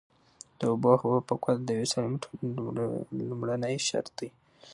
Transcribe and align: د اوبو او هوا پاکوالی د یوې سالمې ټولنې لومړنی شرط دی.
د 0.57 0.59
اوبو 0.71 0.87
او 0.95 0.99
هوا 1.03 1.19
پاکوالی 1.29 1.63
د 1.65 1.69
یوې 1.77 1.87
سالمې 1.93 2.17
ټولنې 2.23 2.51
لومړنی 3.29 3.75
شرط 3.87 4.11
دی. 4.19 4.29